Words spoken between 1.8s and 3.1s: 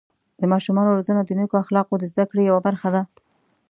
د زده کړې یوه برخه ده.